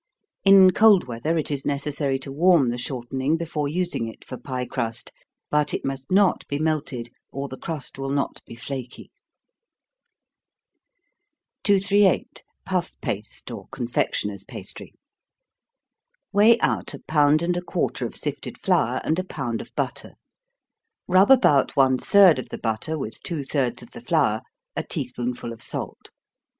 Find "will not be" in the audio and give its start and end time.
7.99-8.55